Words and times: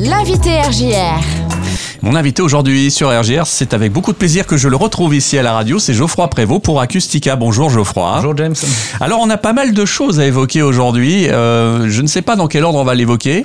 L'invité 0.00 0.60
RJR. 0.60 1.20
Mon 2.02 2.14
invité 2.14 2.40
aujourd'hui 2.40 2.88
sur 2.88 3.08
RGR, 3.08 3.46
c'est 3.46 3.74
avec 3.74 3.92
beaucoup 3.92 4.12
de 4.12 4.16
plaisir 4.16 4.46
que 4.46 4.56
je 4.56 4.68
le 4.68 4.76
retrouve 4.76 5.12
ici 5.12 5.36
à 5.36 5.42
la 5.42 5.52
radio, 5.52 5.80
c'est 5.80 5.92
Geoffroy 5.92 6.28
Prévost 6.28 6.62
pour 6.62 6.80
Acustica. 6.80 7.34
Bonjour 7.34 7.68
Geoffroy. 7.68 8.12
Bonjour 8.14 8.36
James. 8.36 8.54
Alors 9.00 9.18
on 9.20 9.28
a 9.28 9.36
pas 9.36 9.52
mal 9.52 9.74
de 9.74 9.84
choses 9.84 10.20
à 10.20 10.26
évoquer 10.26 10.62
aujourd'hui, 10.62 11.28
euh, 11.28 11.88
je 11.88 12.00
ne 12.00 12.06
sais 12.06 12.22
pas 12.22 12.36
dans 12.36 12.46
quel 12.46 12.62
ordre 12.62 12.78
on 12.78 12.84
va 12.84 12.94
l'évoquer. 12.94 13.44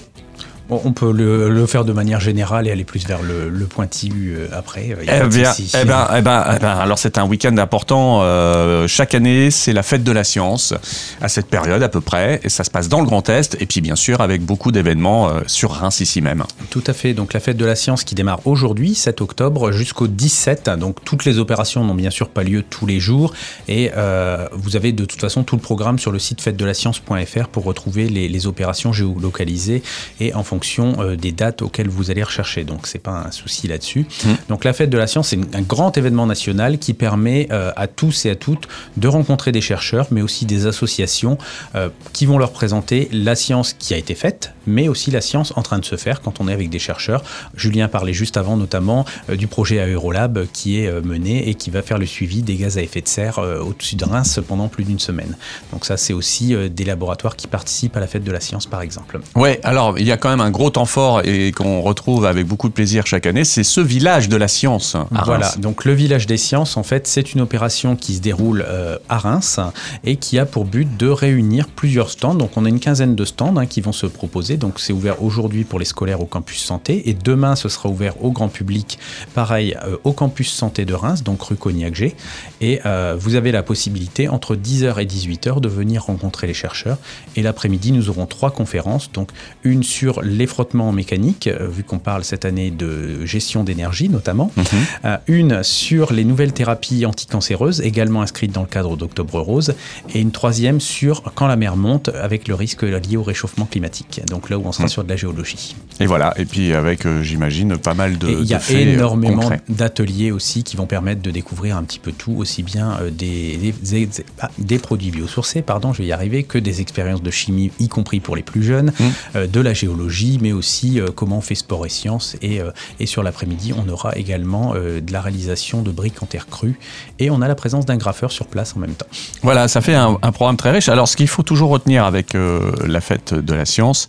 On 0.69 0.93
peut 0.93 1.11
le, 1.11 1.49
le, 1.49 1.65
faire 1.65 1.83
de 1.83 1.91
manière 1.91 2.21
générale 2.21 2.67
et 2.67 2.71
aller 2.71 2.85
plus 2.85 3.05
vers 3.05 3.21
le, 3.21 3.49
le 3.49 3.65
pointu 3.65 4.33
euh, 4.35 4.47
après. 4.53 4.95
Eh 5.01 5.05
bien, 5.05 5.53
eh 5.73 5.85
ben, 5.85 6.07
eh 6.17 6.21
ben, 6.21 6.45
eh 6.55 6.59
ben, 6.59 6.69
alors 6.69 6.97
c'est 6.97 7.17
un 7.17 7.25
week-end 7.25 7.57
important. 7.57 8.21
Euh, 8.21 8.87
chaque 8.87 9.13
année, 9.13 9.51
c'est 9.51 9.73
la 9.73 9.83
fête 9.83 10.05
de 10.05 10.11
la 10.11 10.23
science 10.23 10.73
à 11.21 11.27
cette 11.27 11.47
période 11.47 11.83
à 11.83 11.89
peu 11.89 11.99
près, 11.99 12.39
et 12.43 12.49
ça 12.49 12.63
se 12.63 12.71
passe 12.71 12.87
dans 12.87 13.01
le 13.01 13.05
Grand 13.05 13.27
Est, 13.27 13.57
et 13.59 13.65
puis 13.65 13.81
bien 13.81 13.97
sûr 13.97 14.21
avec 14.21 14.41
beaucoup 14.41 14.71
d'événements 14.71 15.29
euh, 15.29 15.41
sur 15.47 15.71
Reims 15.71 15.99
ici 15.99 16.21
même. 16.21 16.43
Tout 16.69 16.83
à 16.87 16.93
fait. 16.93 17.13
Donc 17.13 17.33
la 17.33 17.41
fête 17.41 17.57
de 17.57 17.65
la 17.65 17.75
science 17.75 18.05
qui 18.05 18.15
démarre 18.15 18.39
aujourd'hui, 18.45 18.95
7 18.95 19.19
octobre, 19.19 19.73
jusqu'au 19.73 20.07
17. 20.07 20.69
Donc 20.79 21.03
toutes 21.03 21.25
les 21.25 21.39
opérations 21.39 21.83
n'ont 21.83 21.93
bien 21.95 22.09
sûr 22.09 22.29
pas 22.29 22.43
lieu 22.43 22.63
tous 22.67 22.85
les 22.85 23.01
jours, 23.01 23.33
et 23.67 23.91
euh, 23.97 24.47
vous 24.53 24.77
avez 24.77 24.93
de 24.93 25.03
toute 25.03 25.19
façon 25.19 25.43
tout 25.43 25.57
le 25.57 25.61
programme 25.61 25.99
sur 25.99 26.11
le 26.11 26.19
site 26.19 26.39
fête-de-la-science.fr 26.39 27.47
pour 27.49 27.65
retrouver 27.65 28.07
les, 28.07 28.29
les 28.29 28.47
opérations 28.47 28.93
géolocalisées 28.93 29.83
et 30.21 30.33
en 30.33 30.43
fonction 30.43 30.52
euh, 30.79 31.15
des 31.15 31.31
dates 31.31 31.61
auxquelles 31.61 31.89
vous 31.89 32.11
allez 32.11 32.23
rechercher. 32.23 32.63
Donc 32.63 32.87
c'est 32.87 32.99
pas 32.99 33.23
un 33.27 33.31
souci 33.31 33.67
là-dessus. 33.67 34.05
Mmh. 34.25 34.29
Donc 34.49 34.63
la 34.63 34.73
fête 34.73 34.89
de 34.89 34.97
la 34.97 35.07
science, 35.07 35.29
c'est 35.29 35.39
un 35.55 35.61
grand 35.61 35.97
événement 35.97 36.25
national 36.25 36.77
qui 36.77 36.93
permet 36.93 37.47
euh, 37.51 37.71
à 37.75 37.87
tous 37.87 38.25
et 38.25 38.29
à 38.29 38.35
toutes 38.35 38.67
de 38.97 39.07
rencontrer 39.07 39.51
des 39.51 39.61
chercheurs, 39.61 40.07
mais 40.11 40.21
aussi 40.21 40.45
des 40.45 40.65
associations 40.65 41.37
euh, 41.75 41.89
qui 42.13 42.25
vont 42.25 42.37
leur 42.37 42.51
présenter 42.51 43.09
la 43.11 43.35
science 43.35 43.73
qui 43.73 43.93
a 43.93 43.97
été 43.97 44.15
faite, 44.15 44.53
mais 44.67 44.87
aussi 44.87 45.11
la 45.11 45.21
science 45.21 45.53
en 45.55 45.61
train 45.61 45.79
de 45.79 45.85
se 45.85 45.95
faire 45.95 46.21
quand 46.21 46.39
on 46.39 46.47
est 46.47 46.53
avec 46.53 46.69
des 46.69 46.79
chercheurs. 46.79 47.23
Julien 47.55 47.87
parlait 47.87 48.13
juste 48.13 48.37
avant 48.37 48.57
notamment 48.57 49.05
du 49.29 49.47
projet 49.47 49.79
Aérolab 49.79 50.47
qui 50.51 50.79
est 50.79 50.91
mené 51.01 51.49
et 51.49 51.55
qui 51.55 51.69
va 51.69 51.81
faire 51.81 51.97
le 51.97 52.05
suivi 52.05 52.41
des 52.41 52.55
gaz 52.55 52.77
à 52.77 52.81
effet 52.81 53.01
de 53.01 53.07
serre 53.07 53.39
au-dessus 53.39 53.95
de 53.95 54.05
Reims 54.05 54.39
pendant 54.47 54.67
plus 54.67 54.83
d'une 54.83 54.99
semaine. 54.99 55.35
Donc 55.71 55.85
ça, 55.85 55.97
c'est 55.97 56.13
aussi 56.13 56.55
des 56.69 56.85
laboratoires 56.85 57.35
qui 57.35 57.47
participent 57.47 57.97
à 57.97 57.99
la 57.99 58.07
fête 58.07 58.23
de 58.23 58.31
la 58.31 58.39
science, 58.39 58.65
par 58.65 58.81
exemple. 58.81 59.19
Ouais, 59.35 59.59
alors 59.63 59.97
il 59.97 60.05
y 60.05 60.11
a 60.11 60.17
quand 60.17 60.29
même 60.29 60.41
un 60.43 60.51
gros 60.51 60.69
temps 60.69 60.85
fort 60.85 61.21
et 61.23 61.51
qu'on 61.51 61.81
retrouve 61.81 62.25
avec 62.25 62.45
beaucoup 62.45 62.69
de 62.69 62.73
plaisir 62.73 63.05
chaque 63.05 63.25
année, 63.25 63.43
c'est 63.43 63.63
ce 63.63 63.81
village 63.81 64.29
de 64.29 64.37
la 64.37 64.47
science. 64.47 64.95
voilà, 65.25 65.51
donc 65.57 65.85
le 65.85 65.93
village 65.93 66.27
des 66.27 66.37
sciences, 66.37 66.77
en 66.77 66.83
fait, 66.83 67.07
c'est 67.07 67.33
une 67.33 67.41
opération 67.41 67.95
qui 67.95 68.15
se 68.15 68.21
déroule 68.21 68.65
à 69.09 69.17
Reims 69.17 69.59
et 70.03 70.17
qui 70.17 70.39
a 70.39 70.45
pour 70.45 70.65
but 70.65 70.97
de 70.97 71.07
réunir 71.07 71.67
plusieurs 71.67 72.09
stands. 72.09 72.35
Donc 72.35 72.57
on 72.57 72.65
a 72.65 72.69
une 72.69 72.79
quinzaine 72.79 73.15
de 73.15 73.25
stands 73.25 73.55
hein, 73.57 73.65
qui 73.65 73.81
vont 73.81 73.91
se 73.91 74.05
proposer. 74.05 74.57
Donc 74.57 74.79
c'est 74.79 74.93
ouvert 74.93 75.23
aujourd'hui 75.23 75.63
pour 75.63 75.79
les 75.79 75.85
scolaires 75.85 76.21
au 76.21 76.25
campus 76.25 76.63
santé 76.63 77.09
et 77.09 77.13
demain 77.13 77.55
ce 77.55 77.69
sera 77.69 77.89
ouvert 77.89 78.23
au 78.23 78.31
grand 78.31 78.49
public, 78.49 78.99
pareil 79.33 79.77
euh, 79.85 79.97
au 80.03 80.13
campus 80.13 80.51
santé 80.51 80.85
de 80.85 80.93
Reims, 80.93 81.23
donc 81.23 81.41
rue 81.41 81.55
Cognac-G. 81.55 82.15
Et 82.61 82.79
euh, 82.85 83.15
vous 83.17 83.35
avez 83.35 83.51
la 83.51 83.63
possibilité 83.63 84.27
entre 84.27 84.55
10h 84.55 85.01
et 85.01 85.05
18h 85.05 85.59
de 85.59 85.69
venir 85.69 86.03
rencontrer 86.03 86.47
les 86.47 86.53
chercheurs. 86.53 86.97
Et 87.35 87.41
l'après-midi, 87.41 87.91
nous 87.91 88.09
aurons 88.09 88.25
trois 88.25 88.51
conférences. 88.51 89.11
Donc 89.11 89.29
une 89.63 89.83
sur 89.83 90.21
les 90.33 90.47
frottements 90.47 90.91
mécaniques, 90.91 91.47
euh, 91.47 91.67
vu 91.67 91.83
qu'on 91.83 91.99
parle 91.99 92.23
cette 92.23 92.45
année 92.45 92.71
de 92.71 93.25
gestion 93.25 93.63
d'énergie 93.63 94.09
notamment. 94.09 94.51
Mhm. 94.57 94.65
Euh, 95.05 95.17
une 95.27 95.63
sur 95.63 96.11
les 96.13 96.23
nouvelles 96.25 96.53
thérapies 96.53 97.05
anticancéreuses, 97.05 97.81
également 97.81 98.21
inscrite 98.21 98.51
dans 98.51 98.61
le 98.61 98.67
cadre 98.67 98.97
d'Octobre 98.97 99.39
Rose. 99.39 99.75
Et 100.13 100.19
une 100.19 100.31
troisième 100.31 100.79
sur 100.79 101.21
quand 101.35 101.47
la 101.47 101.55
mer 101.55 101.75
monte 101.77 102.09
avec 102.09 102.47
le 102.47 102.55
risque 102.55 102.83
lié 102.83 103.17
au 103.17 103.23
réchauffement 103.23 103.65
climatique. 103.65 104.21
Donc 104.29 104.49
là 104.49 104.57
où 104.57 104.63
on 104.65 104.71
sera 104.71 104.83
Mhm. 104.85 104.89
sur 104.89 105.03
de 105.03 105.09
la 105.09 105.15
géologie. 105.15 105.75
Et 105.99 106.05
voilà, 106.05 106.33
et 106.37 106.45
puis 106.45 106.73
avec, 106.73 107.05
euh, 107.05 107.21
j'imagine, 107.23 107.77
pas 107.77 107.93
mal 107.93 108.17
de. 108.17 108.27
Il 108.29 108.45
y 108.45 108.53
a 108.53 108.61
énormément 108.71 109.49
d'ateliers 109.69 110.31
aussi 110.31 110.63
qui 110.63 110.75
vont 110.77 110.85
permettre 110.87 111.21
de 111.21 111.31
découvrir 111.31 111.77
un 111.77 111.83
petit 111.83 111.99
peu 111.99 112.11
tout, 112.11 112.33
aussi 112.37 112.63
bien 112.63 112.97
des, 113.11 113.57
des, 113.57 114.05
des- 114.05 114.09
ah, 114.41 114.49
des 114.57 114.79
produits 114.79 115.11
biosourcés, 115.11 115.61
pardon, 115.61 115.93
je 115.93 115.99
vais 116.01 116.07
y 116.07 116.11
arriver, 116.11 116.43
que 116.43 116.57
des 116.57 116.81
expériences 116.81 117.21
de 117.21 117.31
chimie, 117.31 117.71
y 117.79 117.87
compris 117.87 118.19
pour 118.19 118.35
les 118.35 118.41
plus 118.43 118.63
jeunes, 118.63 118.91
euh, 119.35 119.47
de 119.47 119.59
la 119.59 119.73
géologie, 119.73 120.22
mais 120.41 120.51
aussi 120.51 120.99
euh, 120.99 121.07
comment 121.13 121.37
on 121.37 121.41
fait 121.41 121.55
sport 121.55 121.85
et 121.85 121.89
sciences. 121.89 122.35
Et, 122.41 122.61
euh, 122.61 122.71
et 122.99 123.05
sur 123.05 123.23
l'après-midi, 123.23 123.73
on 123.73 123.89
aura 123.89 124.15
également 124.15 124.73
euh, 124.75 125.01
de 125.01 125.11
la 125.11 125.21
réalisation 125.21 125.81
de 125.81 125.91
briques 125.91 126.21
en 126.21 126.25
terre 126.25 126.47
crue. 126.47 126.79
Et 127.19 127.29
on 127.29 127.41
a 127.41 127.47
la 127.47 127.55
présence 127.55 127.85
d'un 127.85 127.97
graffeur 127.97 128.31
sur 128.31 128.47
place 128.47 128.75
en 128.75 128.79
même 128.79 128.93
temps. 128.93 129.07
Voilà, 129.41 129.67
ça 129.67 129.81
fait 129.81 129.95
un, 129.95 130.15
programme 130.31 130.57
très 130.57 130.71
riche. 130.71 130.89
Alors, 130.89 131.07
ce 131.07 131.15
qu'il 131.15 131.27
faut 131.27 131.43
toujours 131.43 131.69
retenir 131.69 132.05
avec 132.05 132.33
la 132.33 133.01
fête 133.01 133.33
de 133.33 133.53
la 133.53 133.65
science, 133.65 134.07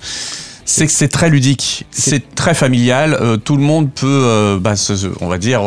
c'est 0.65 0.87
que 0.87 0.93
c'est 0.93 1.09
très 1.09 1.31
ludique, 1.31 1.85
C'est- 1.91 2.35
très 2.35 2.55
familial. 2.55 3.17
euh, 3.21 3.37
tout 3.37 3.57
le 3.57 3.63
monde 3.63 3.91
peut, 3.93 4.07
euh, 4.25 4.59
bah, 4.59 4.77
se- 4.77 4.95
on 5.21 5.29
va 5.29 5.39
dire, 5.39 5.63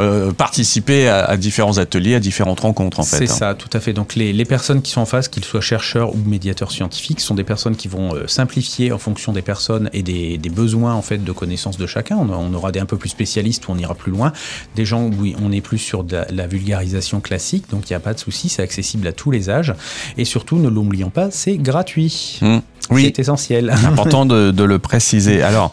euh, 0.00 0.32
participer 0.32 1.08
à, 1.08 1.24
à 1.24 1.36
différents 1.36 1.78
ateliers, 1.78 2.14
à 2.14 2.20
différentes 2.20 2.60
rencontres, 2.60 3.00
en 3.00 3.04
fait. 3.04 3.18
C'est 3.26 3.30
hein. 3.30 3.34
ça, 3.34 3.54
tout 3.54 3.68
à 3.72 3.80
fait. 3.80 3.92
Donc 3.92 4.14
les, 4.14 4.32
les 4.32 4.44
personnes 4.44 4.82
qui 4.82 4.90
sont 4.92 5.00
en 5.00 5.06
face, 5.06 5.28
qu'ils 5.28 5.44
soient 5.44 5.60
chercheurs 5.60 6.14
ou 6.14 6.18
médiateurs 6.26 6.70
scientifiques, 6.72 7.20
sont 7.20 7.34
des 7.34 7.44
personnes 7.44 7.76
qui 7.76 7.88
vont 7.88 8.14
simplifier 8.26 8.92
en 8.92 8.98
fonction 8.98 9.32
des 9.32 9.42
personnes 9.42 9.90
et 9.92 10.02
des, 10.02 10.38
des 10.38 10.50
besoins 10.50 10.94
en 10.94 11.02
fait 11.02 11.18
de 11.22 11.32
connaissances 11.32 11.78
de 11.78 11.86
chacun. 11.86 12.16
On, 12.16 12.54
aura 12.54 12.72
des 12.72 12.80
un 12.80 12.86
peu 12.86 12.96
plus 12.96 13.08
spécialistes 13.08 13.68
où 13.68 13.72
on 13.72 13.78
ira 13.78 13.94
plus 13.94 14.12
loin, 14.12 14.32
des 14.76 14.84
gens 14.84 15.02
où 15.04 15.12
on 15.42 15.52
est 15.52 15.60
plus 15.60 15.78
sur 15.78 16.04
de 16.04 16.16
la, 16.16 16.26
la 16.30 16.46
vulgarisation 16.46 17.20
classique, 17.20 17.64
donc 17.70 17.88
il 17.88 17.92
n'y 17.92 17.96
a 17.96 18.00
pas 18.00 18.14
de 18.14 18.18
souci, 18.18 18.48
c'est 18.48 18.62
accessible 18.62 19.06
à 19.06 19.12
tous 19.12 19.30
les 19.30 19.50
âges. 19.50 19.74
Et 20.16 20.24
surtout, 20.24 20.58
ne 20.58 20.68
l'oublions 20.68 21.10
pas, 21.10 21.30
c'est 21.30 21.56
gratuit. 21.56 22.38
Hum, 22.42 22.62
Oui, 22.90 23.04
C'est 23.14 23.20
essentiel. 23.20 23.70
important 23.86 24.24
de, 24.26 24.50
de 24.50 24.64
le 24.64 24.78
préciser. 24.78 25.42
Alors, 25.42 25.72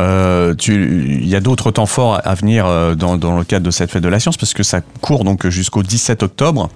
euh, 0.00 0.54
tu- 0.54 1.18
il 1.20 1.28
y 1.28 1.34
a 1.36 1.40
d'autres 1.40 1.70
temps 1.70 1.86
forts 1.86 2.20
à 2.24 2.34
venir 2.34 2.66
euh, 2.66 2.94
dans, 2.94 3.16
dans 3.16 3.36
le 3.38 3.44
cadre 3.44 3.64
de 3.66 3.70
cette 3.70 3.90
fête 3.90 4.02
de 4.02 4.08
la 4.08 4.20
science, 4.20 4.36
parce 4.36 4.54
que 4.54 4.62
ça 4.62 4.80
court 5.00 5.24
donc 5.24 5.46
jusqu'au 5.48 5.82
17 5.82 6.22
octobre. 6.22 6.70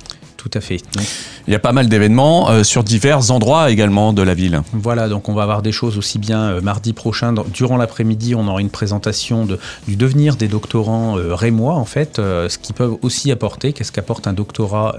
Tout 0.49 0.59
à 0.59 0.61
fait. 0.63 0.77
Donc, 0.95 1.05
Il 1.47 1.53
y 1.53 1.57
a 1.57 1.59
pas 1.59 1.73
mal 1.73 1.89
d'événements 1.89 2.49
euh, 2.51 2.63
sur 2.63 2.83
divers 2.85 3.31
endroits 3.31 3.71
également 3.71 4.13
de 4.13 4.23
la 4.23 4.35
ville. 4.35 4.63
Voilà, 4.73 5.09
donc 5.09 5.29
on 5.29 5.35
va 5.35 5.43
avoir 5.43 5.63
des 5.63 5.73
choses 5.73 5.99
aussi 5.99 6.19
bien 6.19 6.41
euh, 6.41 6.61
mardi 6.61 6.93
prochain, 6.93 7.33
dans- 7.33 7.45
durant 7.45 7.77
l'après-midi, 7.77 8.35
on 8.35 8.47
aura 8.49 8.61
une 8.61 8.71
présentation 8.71 9.45
de, 9.45 9.59
du 9.87 9.97
devenir 9.97 10.37
des 10.37 10.49
doctorants 10.49 11.19
euh, 11.19 11.35
rémois, 11.35 11.75
en 11.75 11.85
fait, 11.85 12.17
ce 12.17 12.57
qu'ils 12.59 12.75
peuvent 12.75 12.97
aussi 13.03 13.31
apporter, 13.33 13.73
qu'est-ce 13.73 13.93
qu'apporte 13.93 14.27
un 14.27 14.33
doctorat 14.33 14.95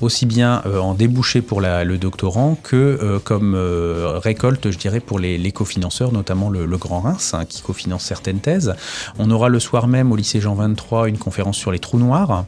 aussi 0.00 0.26
bien 0.26 0.62
en 0.80 0.94
débouché 0.94 1.42
pour 1.42 1.60
la- 1.60 1.84
le 1.84 1.98
doctorant 1.98 2.56
que 2.62 3.18
comme 3.24 3.56
récolte, 4.22 4.70
je 4.70 4.78
dirais, 4.78 5.00
pour 5.00 5.18
les, 5.18 5.38
les 5.38 5.52
cofinanceurs, 5.52 6.12
notamment 6.12 6.50
le, 6.50 6.66
le 6.66 6.76
Grand 6.76 7.00
Reims, 7.00 7.34
hein, 7.34 7.44
qui 7.44 7.62
cofinance 7.62 8.02
certaines 8.04 8.40
thèses. 8.40 8.74
On 9.18 9.30
aura 9.30 9.48
le 9.48 9.60
soir 9.60 9.86
même 9.88 10.12
au 10.12 10.16
lycée 10.16 10.40
Jean 10.40 10.54
23 10.54 11.08
une 11.08 11.18
conférence 11.18 11.56
sur 11.56 11.70
les 11.72 11.78
trous 11.78 11.98
noirs, 11.98 12.44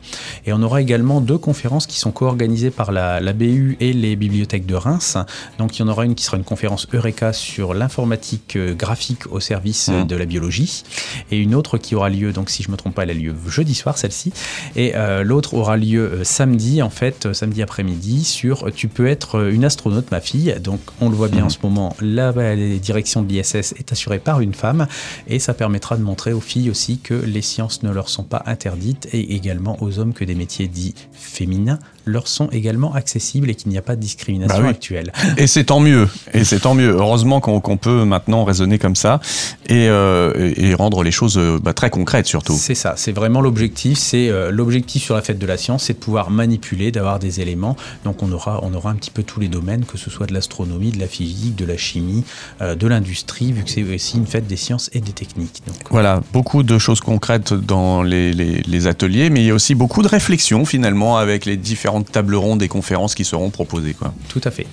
et 0.47 0.53
on 0.53 0.63
aura 0.63 0.81
également 0.81 1.21
deux 1.21 1.39
conférences 1.39 1.87
qui 1.87 1.99
sont 1.99 2.11
co-organisées 2.41 2.71
par 2.71 2.91
la, 2.91 3.21
la 3.21 3.33
BU 3.35 3.77
et 3.81 3.93
les 3.93 4.17
bibliothèques 4.17 4.65
de 4.65 4.75
Reims. 4.75 5.19
Donc 5.59 5.77
il 5.79 5.81
y 5.81 5.85
en 5.85 5.89
aura 5.89 6.05
une 6.07 6.15
qui 6.15 6.25
sera 6.25 6.39
une 6.39 6.45
conférence 6.45 6.87
Eureka 6.93 7.33
sur 7.35 7.75
l'informatique 7.75 8.57
euh, 8.57 8.75
graphique 8.75 9.31
au 9.31 9.41
service 9.41 9.89
euh, 9.91 10.01
Mhm. 10.01 10.07
de 10.07 10.17
la 10.17 10.25
biologie, 10.25 10.83
et 11.31 11.39
une 11.39 11.55
autre 11.55 11.77
qui 11.77 11.95
aura 11.95 12.09
lieu, 12.09 12.33
donc 12.33 12.49
si 12.49 12.63
je 12.63 12.71
me 12.71 12.77
trompe 12.77 12.95
pas, 12.95 13.03
elle 13.03 13.11
a 13.11 13.15
lieu 13.15 13.35
jeudi 13.49 13.75
soir 13.75 13.99
celle-ci, 13.99 14.33
et 14.77 14.93
euh, 14.95 15.23
l'autre 15.25 15.53
aura 15.55 15.77
lieu 15.77 16.21
samedi, 16.23 16.81
en 16.81 16.89
fait, 16.91 17.33
samedi 17.35 17.61
après-midi, 17.63 18.25
sur 18.25 18.71
Tu 18.73 18.89
peux 18.89 19.07
être 19.09 19.51
une 19.53 19.65
astronaute, 19.65 20.11
ma 20.11 20.21
fille. 20.21 20.55
Donc 20.63 20.81
on 21.01 21.09
le 21.11 21.17
voit 21.17 21.29
bien 21.29 21.41
Mhm. 21.41 21.47
en 21.47 21.51
ce 21.51 21.59
moment, 21.63 21.97
la, 22.01 22.33
la 22.33 22.57
direction 22.79 23.23
de 23.23 23.29
l'ISS 23.33 23.75
est 23.79 23.93
assurée 23.93 24.19
par 24.21 24.41
une 24.41 24.55
femme, 24.55 24.87
et 25.29 25.39
ça 25.39 25.53
permettra 25.55 25.97
de 25.97 26.03
montrer 26.03 26.33
aux 26.33 26.41
filles 26.41 26.71
aussi 26.71 26.99
que 26.99 27.15
les 27.15 27.43
sciences 27.43 27.83
ne 27.83 27.91
leur 27.91 28.09
sont 28.09 28.25
pas 28.25 28.43
interdites, 28.47 29.09
et 29.13 29.35
également 29.35 29.77
aux 29.83 29.99
hommes 29.99 30.15
que 30.15 30.25
des 30.25 30.35
métiers 30.35 30.69
dits 30.69 30.95
féminins 31.13 31.79
leur 32.07 32.20
sont 32.29 32.49
également 32.51 32.95
accessibles 32.95 33.51
et 33.51 33.55
qu'il 33.55 33.71
n'y 33.71 33.79
a 33.79 33.83
pas 33.83 33.97
de 33.97 34.01
discrimination 34.01 34.57
Bah 34.59 34.65
oui. 34.65 34.71
actuelle. 34.71 35.13
Et 35.37 35.47
c'est 35.47 35.65
tant 35.65 35.81
mieux. 35.81 36.09
Et 36.35 36.45
c'est 36.45 36.61
tant 36.61 36.75
mieux. 36.75 36.91
Heureusement 36.91 37.41
qu'on 37.41 37.77
peut 37.77 38.05
maintenant 38.05 38.45
raisonner 38.45 38.79
comme 38.79 38.97
ça 38.97 39.21
et, 39.69 39.89
euh, 39.89 40.53
et 40.57 40.75
rendre 40.75 41.03
les 41.03 41.11
choses 41.11 41.39
euh, 41.39 41.59
bah, 41.63 41.73
très 41.73 41.91
concrètes 41.91 42.27
surtout. 42.27 42.55
C'est 42.57 42.75
ça, 42.75 42.95
c'est 42.97 43.13
vraiment 43.13 43.41
l'objectif. 43.41 43.99
C'est 43.99 44.29
euh, 44.29 44.51
l'objectif 44.51 45.03
sur 45.03 45.15
la 45.15 45.23
fête 45.23 45.39
de 45.39 45.47
la 45.47 45.57
science, 45.57 45.85
c'est 45.85 45.95
de 45.95 45.99
pouvoir 45.99 46.31
manipuler, 46.31 46.91
d'avoir 46.93 47.19
des 47.19 47.41
éléments. 47.41 47.77
Donc 48.05 48.23
on 48.23 48.31
aura, 48.33 48.61
on 48.63 48.73
aura 48.75 48.91
un 48.91 48.95
petit 48.97 49.11
peu 49.11 49.23
tous 49.23 49.41
les 49.41 49.49
domaines, 49.49 49.85
que 49.85 49.99
ce 49.99 50.11
soit 50.11 50.27
de 50.27 50.35
l'astronomie, 50.35 50.91
de 50.91 50.99
la 51.01 51.07
physique, 51.07 51.57
de 51.57 51.65
la 51.65 51.77
chimie, 51.77 52.25
euh, 52.61 52.75
de 52.75 52.87
l'industrie, 52.87 53.53
vu 53.53 53.63
que 53.65 53.71
c'est 53.71 53.83
aussi 53.83 54.17
une 54.17 54.27
fête 54.27 54.47
des 54.47 54.57
sciences 54.57 54.91
et 54.93 55.01
des 55.01 55.13
techniques. 55.13 55.63
Donc, 55.67 55.77
Voilà, 55.91 56.21
beaucoup 56.33 56.63
de 56.63 56.79
choses 56.79 57.01
concrètes 57.01 57.53
dans 57.55 58.03
les, 58.03 58.33
les- 58.33 58.63
les 58.63 58.87
ateliers, 58.87 59.31
mais 59.31 59.41
il 59.43 59.47
y 59.47 59.51
a 59.51 59.55
aussi 59.55 59.75
beaucoup 59.75 60.03
de 60.03 60.09
réflexions 60.09 60.65
finalement 60.65 61.17
avec 61.17 61.45
les 61.45 61.57
différentes 61.57 62.10
tables 62.11 62.35
rondes, 62.35 62.61
des 62.61 62.69
conférences 62.69 63.15
qui 63.15 63.25
seront 63.25 63.51
proposées. 63.51 63.95
Quoi. 63.95 64.13
Tout 64.29 64.41
à 64.45 64.51
fait. 64.51 64.67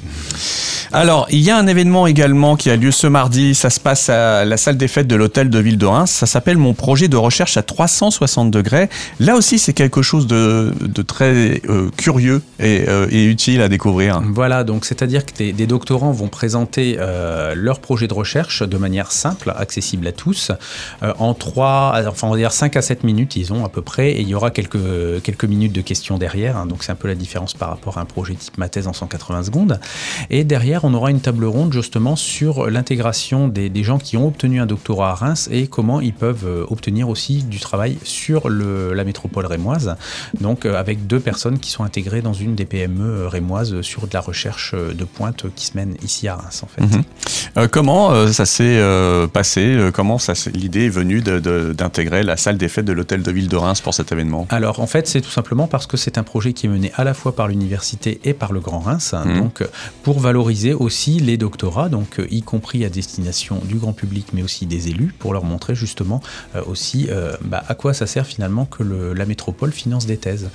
Alors, 0.94 1.28
il 1.30 1.39
y 1.39 1.51
a 1.51 1.57
un 1.57 1.68
événement 1.68 2.07
également 2.07 2.56
qui 2.56 2.69
a 2.69 2.75
lieu 2.75 2.92
ce 2.92 3.07
mardi. 3.07 3.56
Ça 3.56 3.69
se 3.69 3.80
passe 3.80 4.10
à 4.10 4.45
la 4.45 4.57
salle 4.57 4.78
des 4.78 4.88
fêtes 4.88 5.07
de 5.07 5.16
l'hôtel 5.16 5.50
de 5.50 5.60
Ville 5.60 5.78
de 5.78 5.86
Reims. 5.86 6.12
Ça 6.12 6.25
s'appelle 6.25 6.57
Mon 6.57 6.74
projet 6.74 7.07
de 7.07 7.18
recherche 7.18 7.57
à 7.57 7.63
360 7.63 8.51
degrés. 8.51 8.89
Là 9.19 9.36
aussi, 9.36 9.60
c'est 9.60 9.74
quelque 9.74 10.01
chose 10.01 10.28
de, 10.28 10.74
très 11.06 11.62
euh, 11.69 11.89
curieux 11.98 12.42
euh, 12.62 13.07
et, 13.12 13.25
utile 13.25 13.62
à 13.62 13.69
découvrir. 13.69 14.22
Voilà, 14.33 14.63
donc 14.63 14.86
c'est-à-dire 14.86 15.25
que 15.25 15.51
des, 15.51 15.68
doctorants 15.68 16.12
vont 16.12 16.30
présenter 16.30 16.95
euh, 17.00 17.54
leur 17.56 17.80
projet 17.80 18.07
de 18.07 18.13
recherche 18.13 18.63
de 18.63 18.78
manière 18.78 19.12
simple, 19.12 19.54
accessible 19.57 20.07
à 20.07 20.12
tous, 20.12 20.51
en 21.01 21.33
3, 21.33 22.04
enfin 22.07 22.28
on 22.28 22.31
va 22.31 22.38
dire 22.38 22.51
5 22.51 22.75
à 22.78 22.81
7 22.81 23.04
minutes, 23.04 23.36
ils 23.36 23.51
ont 23.51 23.66
à 23.66 23.69
peu 23.69 23.81
près, 23.81 24.12
et 24.12 24.22
il 24.22 24.28
y 24.28 24.36
aura 24.36 24.51
quelques, 24.51 25.22
quelques 25.24 25.45
minutes 25.45 25.74
de 25.74 25.81
questions 25.81 26.18
derrière. 26.18 26.57
Hein. 26.57 26.66
donc 26.66 26.83
c'est 26.83 26.92
un 26.92 26.95
peu 26.95 27.07
la 27.07 27.16
différence 27.16 27.26
par 27.57 27.69
rapport 27.69 27.97
à 27.97 28.01
un 28.01 28.06
projet 28.06 28.35
type 28.35 28.57
ma 28.57 28.69
thèse 28.69 28.88
en 28.88 28.94
180 28.94 29.44
secondes. 29.44 29.79
Et 30.29 30.44
derrière, 30.44 30.83
on 30.83 30.94
aura 30.94 31.12
une 31.12 31.21
table 31.21 31.45
ronde 31.45 31.74
justement 31.74 32.15
sur 32.15 32.69
l'intégration 32.69 33.47
des, 33.47 33.83
gens 33.83 34.00
qui 34.00 34.18
ont 34.18 34.27
obtenu 34.27 34.59
un 34.59 34.65
doctorat 34.65 35.12
à 35.12 35.13
Reims 35.13 35.50
et 35.51 35.68
comment 35.68 36.01
ils 36.01 36.13
peuvent 36.13 36.45
euh, 36.45 36.65
obtenir 36.69 37.09
aussi 37.09 37.44
du 37.44 37.59
travail 37.59 37.97
sur 38.03 38.50
la 38.50 39.03
métropole 39.03 39.45
rémoise. 39.45 39.95
Donc 40.41 40.65
euh, 40.65 40.75
avec 40.75 41.07
deux 41.07 41.19
personnes 41.19 41.59
qui 41.59 41.69
sont 41.69 41.83
intégrées 41.83 42.21
dans 42.21 42.33
une 42.33 42.56
des 42.56 42.65
PME 42.65 43.03
euh, 43.03 43.27
rémoises 43.27 43.81
sur 43.81 44.07
de 44.07 44.13
la 44.13 44.21
recherche 44.21 44.73
de 44.73 45.03
pointe 45.06 45.45
qui 45.56 45.65
se 45.65 45.77
mène 45.77 45.95
ici 46.03 46.27
à 46.27 46.35
Reims 46.35 46.63
en 46.63 46.68
fait. 46.68 46.81
Mhm. 46.81 47.68
comment 47.69 48.31
ça 48.31 48.45
s'est 48.45 48.81
passé 49.31 49.89
Comment 49.94 50.18
l'idée 50.53 50.85
est 50.85 50.89
venue 50.89 51.21
d'intégrer 51.21 52.23
la 52.23 52.38
salle 52.38 52.57
des 52.57 52.68
fêtes 52.68 52.85
de 52.85 52.94
l'hôtel 52.94 53.21
de 53.21 53.31
ville 53.31 53.47
de 53.47 53.56
Reims 53.56 53.81
pour 53.81 53.94
cet 53.94 54.12
événement? 54.12 54.47
Alors 54.50 54.80
en 54.80 54.88
fait 54.88 55.07
c'est 55.07 55.21
tout 55.21 55.30
simplement 55.30 55.68
parce 55.68 55.88
que 55.88 55.97
c'est 55.97 56.18
un 56.18 56.23
projet 56.23 56.53
qui 56.53 56.65
est 56.65 56.69
mené 56.69 56.91
à 56.95 57.03
la 57.03 57.13
fois 57.18 57.36
par 57.36 57.48
l'université 57.48 58.19
et 58.24 58.34
par 58.34 58.54
le 58.54 58.60
Grand 58.60 58.80
Reims. 58.80 59.14
Mhm. 59.14 59.40
Donc 59.40 59.64
pour 60.04 60.19
valoriser 60.19 60.74
aussi 60.74 61.19
les 61.19 61.38
doctorats, 61.38 61.90
donc 61.90 62.19
euh, 62.19 62.28
y 62.30 62.42
compris 62.42 62.86
à 62.86 62.90
destination 62.90 63.62
du 63.66 63.75
grand 63.75 63.94
public, 63.94 64.28
mais 64.34 64.44
aussi 64.44 64.66
des 64.66 64.90
élus, 64.90 65.14
pour 65.18 65.34
leur 65.34 65.44
montrer 65.44 65.75
justement 65.75 66.22
euh, 66.56 66.62
aussi 66.66 67.08
euh, 67.10 67.34
bah, 67.42 67.64
à 67.68 67.75
quoi 67.75 67.94
ça 67.94 68.08
sert 68.08 68.25
finalement 68.25 68.66
que 68.66 68.84
la 68.84 69.25
métropole 69.25 69.72
finance 69.72 70.06
des 70.06 70.18
thèses. 70.18 70.50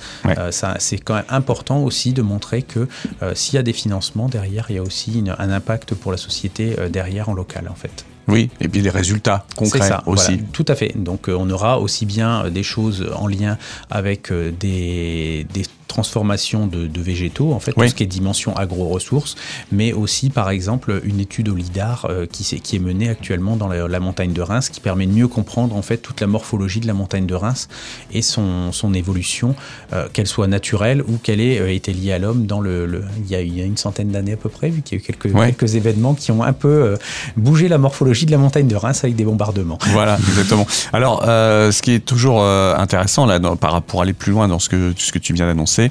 c'est 0.79 0.97
quand 0.97 1.15
même 1.15 1.23
important 1.29 1.83
aussi 1.83 2.13
de 2.13 2.21
montrer 2.21 2.61
que 2.61 2.87
s'il 3.33 3.55
y 3.55 3.57
a 3.57 3.63
des 3.63 3.73
financements 3.73 4.27
derrière, 4.27 4.67
il 4.69 4.75
y 4.75 4.79
a 4.79 4.83
aussi 4.83 5.23
un 5.37 5.49
impact 5.49 5.95
pour 5.95 6.11
la 6.11 6.17
société 6.17 6.75
derrière 6.89 7.29
en 7.29 7.33
local 7.33 7.67
en 7.69 7.75
fait. 7.75 8.05
Oui, 8.27 8.49
et 8.61 8.69
puis 8.69 8.81
des 8.81 8.89
résultats 8.89 9.45
concrets 9.55 9.87
ça, 9.87 10.03
aussi. 10.05 10.41
tout 10.53 10.65
à 10.67 10.75
fait. 10.75 10.93
Donc 10.95 11.27
on 11.27 11.49
aura 11.49 11.79
aussi 11.79 12.05
bien 12.05 12.49
des 12.49 12.63
choses 12.63 13.09
en 13.15 13.27
lien 13.27 13.57
avec 13.89 14.31
des, 14.31 15.45
des 15.53 15.63
transformation 15.93 16.65
de, 16.65 17.01
végétaux, 17.01 17.53
en 17.53 17.59
fait, 17.59 17.73
tout 17.73 17.87
ce 17.87 17.93
qui 17.93 18.01
est 18.01 18.07
dimension 18.07 18.55
agro-ressources, 18.55 19.35
mais 19.71 19.93
aussi, 19.93 20.31
par 20.31 20.49
exemple, 20.49 21.01
une 21.03 21.19
étude 21.19 21.49
au 21.49 21.55
LIDAR 21.55 22.07
euh, 22.09 22.25
qui, 22.25 22.43
est, 22.55 22.59
qui 22.59 22.77
est 22.77 22.79
menée 22.79 23.09
actuellement 23.09 23.55
dans 23.57 23.67
la, 23.67 23.99
montagne 23.99 24.33
de 24.33 24.41
Reims, 24.41 24.69
qui 24.69 24.79
permet 24.79 25.05
de 25.05 25.11
mieux 25.11 25.27
comprendre, 25.27 25.75
en 25.75 25.83
fait, 25.83 25.97
toute 25.97 26.19
la 26.19 26.25
morphologie 26.25 26.79
de 26.79 26.87
la 26.87 26.95
montagne 26.95 27.27
de 27.27 27.35
Reims 27.35 27.67
et 28.11 28.23
son, 28.23 28.71
son 28.71 28.93
évolution, 28.95 29.55
euh, 29.93 30.07
qu'elle 30.11 30.25
soit 30.25 30.47
naturelle 30.47 31.03
ou 31.03 31.17
qu'elle 31.21 31.39
ait 31.39 31.59
euh, 31.59 31.71
été 31.71 31.93
liée 31.93 32.13
à 32.13 32.17
l'homme 32.17 32.47
dans 32.47 32.59
le, 32.59 33.03
il, 33.19 33.29
y 33.29 33.35
a, 33.35 33.41
il, 33.41 33.55
y 33.55 33.61
a, 33.61 33.65
une 33.65 33.77
centaine 33.77 34.09
d'années 34.09 34.33
à 34.33 34.37
peu 34.37 34.49
près, 34.49 34.69
vu 34.69 34.81
qu'il 34.81 34.97
y 34.97 35.01
a 35.01 35.03
eu 35.03 35.05
quelques, 35.05 35.31
quelques 35.31 35.75
événements 35.75 36.15
qui 36.15 36.31
ont 36.31 36.41
un 36.41 36.53
peu 36.53 36.97
bougé 37.37 37.67
la 37.67 37.77
morphologie 37.77 38.25
de 38.25 38.31
la 38.31 38.39
montagne 38.39 38.67
de 38.67 38.75
Reims 38.75 39.03
avec 39.03 39.15
des 39.15 39.25
bombardements. 39.25 39.77
Voilà, 39.91 40.17
exactement. 40.29 40.65
Alors, 40.91 41.21
ce 41.23 41.81
qui 41.81 41.91
est 41.91 42.05
toujours 42.05 42.43
intéressant, 42.43 43.27
là, 43.27 43.39
par, 43.39 43.81
pour 43.83 44.01
aller 44.01 44.13
plus 44.13 44.31
loin 44.31 44.47
dans 44.47 44.59
ce 44.59 44.69
que, 44.69 44.93
ce 44.97 45.11
que 45.11 45.19
tu 45.19 45.33
viens 45.33 45.45
d'annoncer, 45.45 45.82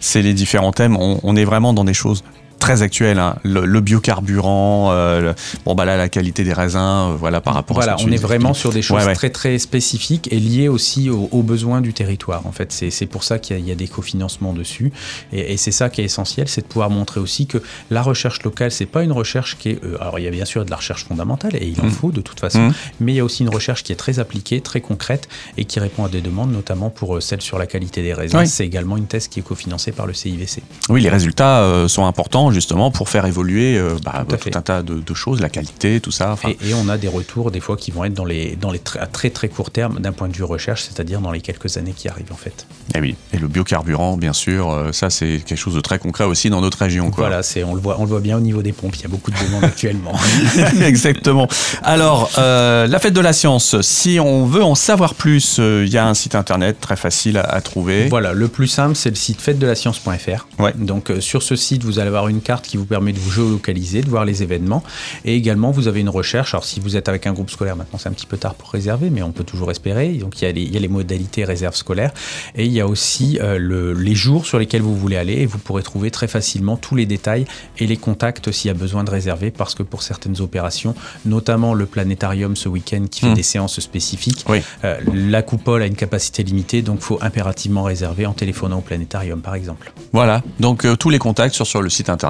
c'est 0.00 0.22
les 0.22 0.34
différents 0.34 0.72
thèmes. 0.72 0.96
on, 0.96 1.36
est 1.36 1.44
vraiment 1.44 1.72
dans 1.72 1.84
des 1.84 1.94
choses 1.94 2.22
très 2.66 2.82
actuel. 2.82 3.18
Hein. 3.18 3.36
Le, 3.44 3.80
biocarburant, 3.80 4.90
euh, 4.90 5.32
bon 5.64 5.74
bah 5.74 5.84
là 5.84 5.96
la 5.96 6.08
qualité 6.08 6.42
des 6.42 6.52
raisins, 6.52 6.78
euh, 7.12 7.16
voilà 7.16 7.40
par 7.40 7.54
rapport. 7.54 7.80
à 7.80 7.96
ce 7.96 8.04
on 8.04 8.10
est 8.10 8.16
vraiment 8.16 8.54
sur 8.54 8.72
des 8.72 8.82
choses 8.82 9.04
très 9.14 9.30
très 9.30 9.58
spécifiques 9.58 10.28
et 10.32 10.40
liées 10.40 10.68
aussi 10.68 11.08
aux, 11.10 11.42
besoins 11.42 11.80
du 11.80 11.92
territoire. 11.92 12.46
En 12.46 12.52
fait, 12.52 12.72
c'est 12.72 13.06
pour 13.06 13.22
ça 13.22 13.38
qu'il 13.38 13.60
y, 13.60 13.70
a 13.70 13.74
des 13.74 13.86
cofinancements 13.86 14.52
dessus 14.52 14.92
et, 15.32 15.56
c'est 15.56 15.70
ça 15.70 15.88
qui 15.90 16.00
est 16.00 16.04
essentiel, 16.04 16.48
c'est 16.48 16.62
de 16.62 16.66
pouvoir 16.66 16.90
montrer 16.90 17.20
aussi 17.20 17.46
que 17.46 17.58
la 17.90 18.02
recherche 18.02 18.42
locale, 18.42 18.70
c'est 18.70 18.86
pas 18.86 19.02
une 19.02 19.12
recherche 19.12 19.56
qui 19.58 19.70
est. 19.70 19.84
Euh, 19.84 19.96
alors 20.00 20.18
il 20.18 20.24
y 20.24 20.28
a 20.28 20.30
bien 20.30 20.44
sûr 20.44 20.64
de 20.64 20.70
la 20.70 20.76
recherche 20.76 21.04
fondamentale 21.04 21.56
et 21.56 21.66
il 21.66 21.80
en 21.80 21.86
mmh. 21.86 21.90
faut 21.90 22.10
de 22.10 22.20
toute 22.20 22.40
façon, 22.40 22.68
mmh. 22.68 22.74
mais 23.00 23.12
il 23.12 23.16
y 23.16 23.20
a 23.20 23.24
aussi 23.24 23.42
une 23.42 23.48
recherche 23.48 23.84
qui 23.84 23.92
est 23.92 23.96
très 23.96 24.18
appliquée, 24.18 24.60
très 24.60 24.80
concrète 24.80 25.28
et 25.56 25.64
qui 25.64 25.78
répond 25.78 26.04
à 26.04 26.08
des 26.08 26.20
demandes, 26.20 26.52
notamment 26.52 26.90
pour 26.90 27.22
celle 27.22 27.40
sur 27.40 27.58
la 27.58 27.66
qualité 27.66 28.02
des 28.02 28.14
raisins. 28.14 28.44
C'est 28.46 28.66
également 28.66 28.96
une 28.96 29.06
thèse 29.06 29.28
qui 29.28 29.40
est 29.40 29.42
cofinancée 29.42 29.92
par 29.92 30.06
le 30.06 30.14
CIVC. 30.14 30.62
Oui, 30.88 31.00
les 31.00 31.08
résultats 31.08 31.86
sont 31.88 32.06
importants 32.06 32.50
justement 32.56 32.90
pour 32.90 33.10
faire 33.10 33.26
évoluer 33.26 33.76
euh, 33.76 33.96
bah, 34.02 34.24
tout, 34.26 34.50
un 34.54 34.62
tas 34.62 34.82
de, 34.82 35.14
choses, 35.14 35.42
la 35.42 35.50
qualité, 35.50 36.00
tout 36.00 36.10
ça. 36.10 36.36
Et, 36.46 36.72
on 36.72 36.88
a 36.88 36.96
des 36.96 37.08
retours 37.08 37.50
des 37.50 37.60
fois 37.60 37.76
qui 37.76 37.90
vont 37.90 38.04
être 38.04 38.14
dans 38.14 38.24
les, 38.24 38.56
dans 38.56 38.70
les 38.70 38.80
à 38.98 39.06
très 39.06 39.28
très 39.28 39.48
court 39.48 39.70
terme 39.70 40.00
d'un 40.00 40.12
point 40.12 40.28
de 40.28 40.34
vue 40.34 40.42
recherche, 40.42 40.84
c'est-à-dire 40.84 41.20
dans 41.20 41.32
les 41.32 41.42
quelques 41.42 41.76
années 41.76 41.92
qui 41.94 42.08
arrivent 42.08 42.32
en 42.32 42.36
fait. 42.36 42.66
Et 42.94 42.98
eh 42.98 43.00
oui, 43.00 43.14
et 43.34 43.38
le 43.38 43.46
biocarburant, 43.46 44.16
bien 44.16 44.32
sûr, 44.32 44.70
euh, 44.70 44.92
ça 44.92 45.10
c'est 45.10 45.42
quelque 45.44 45.58
chose 45.58 45.74
de 45.74 45.80
très 45.80 45.98
concret 45.98 46.24
aussi 46.24 46.48
dans 46.48 46.62
notre 46.62 46.78
région. 46.78 47.10
Quoi. 47.10 47.28
Voilà, 47.28 47.42
on, 47.66 47.74
le 47.74 47.80
voit, 47.80 47.96
on 47.98 48.04
le 48.04 48.08
voit 48.08 48.20
bien 48.20 48.38
au 48.38 48.40
niveau 48.40 48.62
des 48.62 48.72
pompes, 48.72 48.96
il 48.96 49.02
y 49.02 49.04
a 49.04 49.08
beaucoup 49.08 49.30
de 49.30 49.36
demandes 49.44 49.64
actuellement. 49.64 50.14
Exactement. 50.80 51.46
Alors, 51.82 52.30
euh, 52.38 52.86
la 52.86 52.98
fête 52.98 53.14
de 53.14 53.20
la 53.20 53.34
science, 53.34 53.80
si 53.82 54.18
on 54.18 54.46
veut 54.46 54.64
en 54.64 54.74
savoir 54.74 55.14
plus, 55.14 55.58
il 55.58 55.88
y 55.88 55.98
a 55.98 56.08
un 56.08 56.14
site 56.14 56.34
internet 56.34 56.78
très 56.80 56.96
facile 56.96 57.36
à, 57.38 57.60
trouver. 57.60 58.08
Voilà, 58.08 58.32
le 58.32 58.48
plus 58.48 58.68
simple, 58.68 58.96
c'est 58.96 59.10
le 59.10 59.16
site 59.16 59.42
fête 59.42 59.58
de 59.58 59.66
la 59.66 59.74
science.fr. 59.74 60.46
Ouais. 60.58 60.72
Donc 60.76 61.12
sur 61.20 61.42
ce 61.42 61.56
site, 61.56 61.84
vous 61.84 61.98
allez 61.98 62.08
avoir 62.08 62.28
une 62.28 62.35
carte 62.40 62.66
qui 62.66 62.76
vous 62.76 62.84
permet 62.84 63.12
de 63.12 63.18
vous 63.18 63.30
géolocaliser, 63.30 64.02
de 64.02 64.08
voir 64.08 64.24
les 64.24 64.42
événements. 64.42 64.82
Et 65.24 65.34
également, 65.34 65.70
vous 65.70 65.88
avez 65.88 66.00
une 66.00 66.08
recherche. 66.08 66.54
Alors, 66.54 66.64
si 66.64 66.80
vous 66.80 66.96
êtes 66.96 67.08
avec 67.08 67.26
un 67.26 67.32
groupe 67.32 67.50
scolaire, 67.50 67.76
maintenant 67.76 67.98
c'est 67.98 68.08
un 68.08 68.12
petit 68.12 68.26
peu 68.26 68.36
tard 68.36 68.54
pour 68.54 68.70
réserver, 68.70 69.10
mais 69.10 69.22
on 69.22 69.32
peut 69.32 69.44
toujours 69.44 69.70
espérer. 69.70 70.08
Donc, 70.14 70.40
il 70.40 70.44
y 70.44 70.48
a 70.48 70.52
les, 70.52 70.62
il 70.62 70.72
y 70.72 70.76
a 70.76 70.80
les 70.80 70.88
modalités 70.88 71.44
réserve 71.44 71.74
scolaire. 71.74 72.12
Et 72.54 72.64
il 72.64 72.72
y 72.72 72.80
a 72.80 72.86
aussi 72.86 73.38
euh, 73.40 73.58
le, 73.58 73.92
les 73.92 74.14
jours 74.14 74.46
sur 74.46 74.58
lesquels 74.58 74.82
vous 74.82 74.96
voulez 74.96 75.16
aller. 75.16 75.34
Et 75.34 75.46
vous 75.46 75.58
pourrez 75.58 75.82
trouver 75.82 76.10
très 76.10 76.28
facilement 76.28 76.76
tous 76.76 76.94
les 76.94 77.06
détails 77.06 77.46
et 77.78 77.86
les 77.86 77.96
contacts 77.96 78.50
s'il 78.50 78.68
y 78.68 78.70
a 78.70 78.74
besoin 78.74 79.04
de 79.04 79.10
réserver. 79.10 79.50
Parce 79.50 79.74
que 79.74 79.82
pour 79.82 80.02
certaines 80.02 80.40
opérations, 80.40 80.94
notamment 81.24 81.74
le 81.74 81.86
planétarium 81.86 82.56
ce 82.56 82.68
week-end 82.68 83.04
qui 83.10 83.20
fait 83.20 83.30
mmh. 83.30 83.34
des 83.34 83.42
séances 83.42 83.80
spécifiques, 83.80 84.44
euh, 84.84 84.98
la 85.14 85.42
coupole 85.42 85.82
a 85.82 85.86
une 85.86 85.94
capacité 85.94 86.42
limitée. 86.42 86.82
Donc, 86.82 86.98
il 87.00 87.04
faut 87.04 87.18
impérativement 87.20 87.84
réserver 87.84 88.26
en 88.26 88.32
téléphonant 88.32 88.78
au 88.78 88.82
planétarium, 88.82 89.40
par 89.40 89.54
exemple. 89.54 89.92
Voilà. 90.12 90.42
Donc, 90.60 90.84
euh, 90.84 90.96
tous 90.96 91.10
les 91.10 91.18
contacts 91.18 91.54
sur, 91.54 91.66
sur 91.66 91.82
le 91.82 91.90
site 91.90 92.10
internet. 92.10 92.25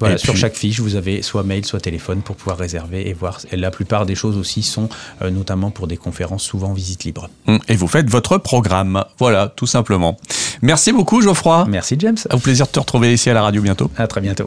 Voilà, 0.00 0.18
sur 0.18 0.36
chaque 0.36 0.54
fiche, 0.54 0.80
vous 0.80 0.96
avez 0.96 1.22
soit 1.22 1.42
mail, 1.42 1.64
soit 1.64 1.80
téléphone 1.80 2.22
pour 2.22 2.36
pouvoir 2.36 2.58
réserver 2.58 3.08
et 3.08 3.12
voir. 3.12 3.40
Et 3.50 3.56
la 3.56 3.70
plupart 3.70 4.06
des 4.06 4.14
choses 4.14 4.36
aussi 4.36 4.62
sont 4.62 4.88
euh, 5.22 5.30
notamment 5.30 5.70
pour 5.70 5.86
des 5.86 5.96
conférences, 5.96 6.42
souvent 6.42 6.72
visite 6.72 7.04
libre. 7.04 7.28
Hum, 7.46 7.58
et 7.68 7.76
vous 7.76 7.88
faites 7.88 8.08
votre 8.08 8.38
programme. 8.38 9.04
Voilà, 9.18 9.52
tout 9.54 9.66
simplement. 9.66 10.16
Merci 10.62 10.92
beaucoup, 10.92 11.20
Geoffroy. 11.20 11.66
Merci, 11.68 11.96
James. 11.98 12.18
Au 12.32 12.38
plaisir 12.38 12.66
de 12.66 12.72
te 12.72 12.80
retrouver 12.80 13.12
ici 13.12 13.30
à 13.30 13.34
la 13.34 13.42
radio 13.42 13.62
bientôt. 13.62 13.90
À 13.96 14.06
très 14.06 14.20
bientôt. 14.20 14.46